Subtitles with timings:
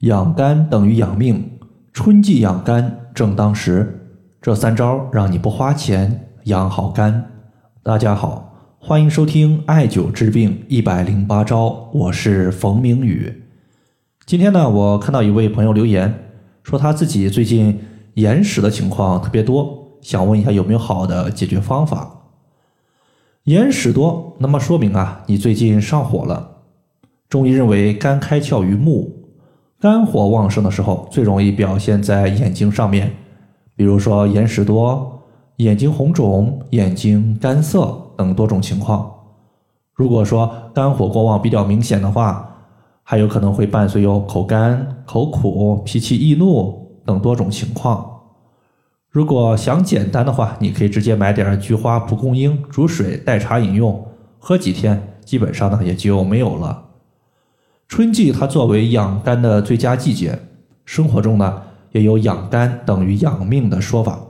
[0.00, 1.58] 养肝等于养命，
[1.92, 4.16] 春季养肝正当时。
[4.40, 7.30] 这三招让你不花钱养好肝。
[7.82, 13.42] 大家好，欢迎收听艾灸治病一百零八招，我是冯明宇。
[14.24, 16.14] 今天呢，我看到一位朋友留言，
[16.62, 17.78] 说他自己最近
[18.14, 22.22] 眼屎的情况特别多，想问一下有没有好的解决方法。
[23.44, 26.62] 眼屎多，那么说明啊，你最近上火了。
[27.28, 29.19] 中医认为，肝开窍于目，
[29.80, 33.10] 肝火旺盛的时候，最容易表现在眼睛上面，
[33.74, 35.22] 比如说眼屎多、
[35.56, 39.10] 眼睛红肿、眼睛干涩等多种情况。
[39.94, 42.46] 如果说肝火过旺比较明显的话，
[43.02, 48.06] 还有可能会伴随有口干、口苦、脾气易怒等多种情况。
[49.08, 54.06] 如果想简单的话，你可以直接买点菊花、蒲公英煮水代茶饮用，
[54.38, 56.89] 喝几天，基本上呢也就没有了。
[57.90, 60.38] 春季它作为养肝的最佳季节，
[60.84, 64.20] 生活中呢也有养肝等于养命的说法。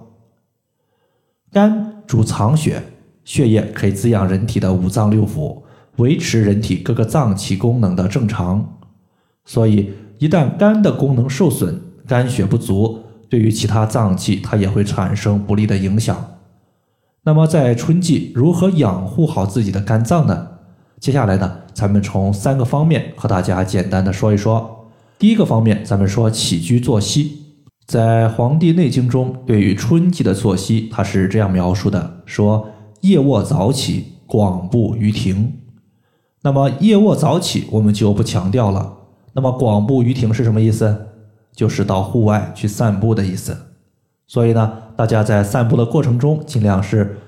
[1.52, 2.82] 肝主藏血，
[3.22, 5.60] 血液可以滋养人体的五脏六腑，
[5.96, 8.78] 维持人体各个脏器功能的正常。
[9.44, 13.00] 所以一旦肝的功能受损，肝血不足。
[13.28, 16.38] 对于其他脏器，它也会产生不利的影响。
[17.24, 20.49] 那么在春季如何养护好自己的肝脏呢？
[21.00, 24.90] 接下来呢，咱们从三个方面和大家简单的说一说。
[25.18, 27.38] 第一个方面，咱们说起居作息。
[27.86, 32.68] 在《黄帝内经》中，对于春季的作息，它是这样描述的：说
[33.00, 35.54] 夜卧早起，广步于庭。
[36.42, 38.98] 那么夜卧早起，我们就不强调了。
[39.32, 41.06] 那么广步于庭是什么意思？
[41.54, 43.56] 就是到户外去散步的意思，
[44.26, 47.18] 所以呢，大家在散步的过程中，尽量是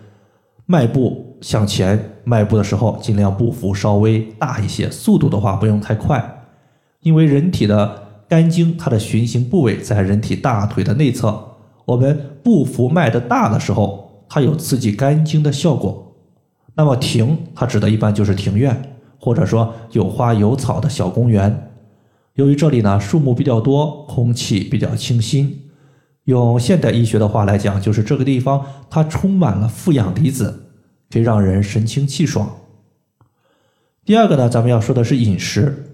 [0.65, 6.45] 迈步向前，迈步的时候尽量步幅稍微大一些，速度的话不用太快，
[7.01, 16.15] 因为人体的肝经它的循行部位在人体大腿的内侧，我们步幅迈得大的时候，它有刺激肝经的效果。
[16.75, 21.71] 那么庭，它指的一般就是庭院，或者说有花有草的小公园。
[22.35, 25.61] 由于这里呢树木比较多，空气比较清新，
[26.25, 30.72] 用现代医学的话来讲，就是这个地方它充满了负氧离子，
[31.13, 32.57] 可以让人神清气爽。
[34.05, 35.91] 第二个呢，咱们要说的是饮食。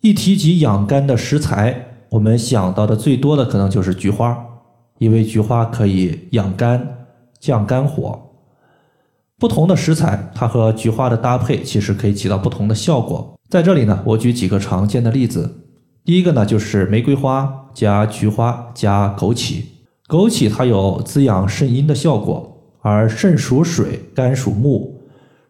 [0.00, 4.38] 一提及养肝的食材，我们想到的最多的可能就是菊花，
[4.98, 7.06] 因为菊花可以养肝、
[7.40, 8.26] 降肝火。
[9.38, 13.38] 不同的食材，它和菊花的搭配，其实可以起到不同的效果。
[13.48, 15.64] 在这里呢，我举几个常见的例子。
[16.04, 19.62] 第一个呢，就是玫瑰花加菊花加枸杞。
[20.06, 24.94] 枸杞它有滋养肾阴的效果，而肾属水，肝属木，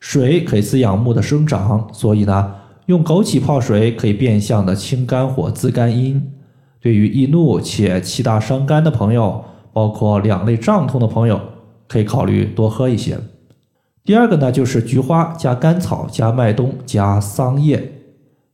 [0.00, 2.54] 水可以滋养木的生长，所以呢，
[2.86, 6.32] 用枸杞泡水可以变相的清肝火、滋肝阴。
[6.80, 11.40] 对于易怒且气大伤肝的朋友，包括两肋胀痛的朋友，
[11.88, 13.18] 可以考虑多喝一些。
[14.04, 17.92] 第二个呢，就是菊花加甘草加麦冬加桑叶，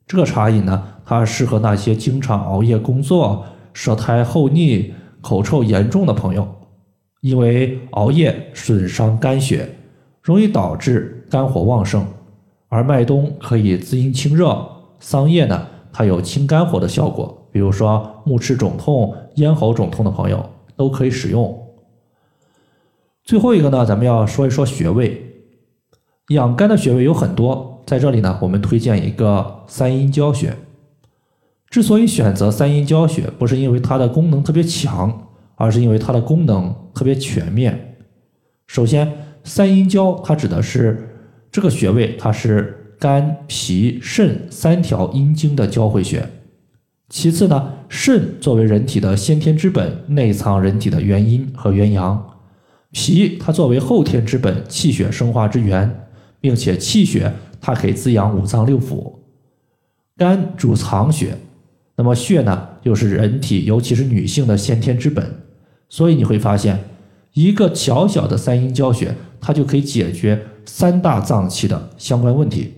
[0.07, 6.49] 这个茶饮呢，它适合那些经常熬夜工作、舌苔厚腻、口臭严重的朋友，
[7.25, 9.67] 因为熬夜损伤肝血，
[10.21, 12.07] 容易导致肝火旺盛。
[12.69, 14.63] 而麦冬可以滋阴清热，
[15.01, 21.67] 桑叶呢，它有清肝火的效果，比如说目赤肿痛、咽喉肿痛的朋友都可以使用。
[23.25, 25.47] 最后一个呢，咱们要说一说穴位。
[26.29, 30.55] 养肝的穴位有很多，在这里呢，我们推荐一个三阴交穴。
[31.71, 35.24] 之所以选择三阴交穴，不是因为它的功能特别强，
[35.57, 37.97] 而是因为它的功能特别全面。
[38.67, 39.11] 首先，
[39.43, 41.17] 三阴交它指的是
[41.51, 46.29] 这个穴位，它是肝、脾、肾三条阴经的交汇穴。
[47.09, 52.19] 其次呢，肾作为人体的先天之本，内藏人体的元阴和元阳；
[52.91, 56.01] 脾它作为后天之本，气血生化之源。
[56.45, 59.15] 并且气血它可以滋养五脏六腑，
[60.15, 61.39] 肝主藏血，
[61.97, 65.43] 那么血呢又是人体尤其是女性的先天之本，
[65.89, 66.85] 所以你会发现
[67.33, 72.75] 一个小小的三阴交穴，它就可以解决三大脏器的相关问题。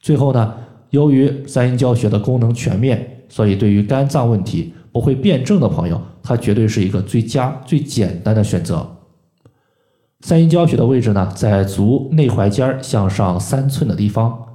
[0.00, 0.54] 最后呢，
[0.90, 8.88] 由于三阴交穴的功能全面，所以对于肝脏问题不会辩证的朋友，它绝对是一个最佳最简单的选择。
[10.20, 14.46] 三阴交穴的位置呢，在足内踝尖向上三寸的地方。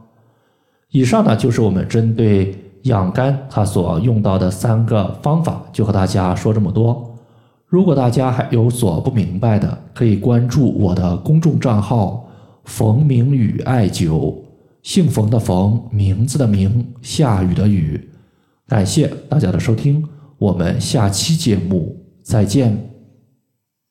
[0.89, 2.53] 以上呢，就是我们针对
[2.83, 7.09] 养肝它所用到的三个方法，就和大家说这么多。
[7.65, 12.23] 如果大家还有所不明白的，可以关注我的公众账号
[12.65, 14.35] “冯明宇艾灸”，
[14.83, 18.09] 姓冯的冯，名字的名，下雨的雨。
[18.67, 20.07] 感谢大家的收听，
[20.37, 22.92] 我们下期节目再见。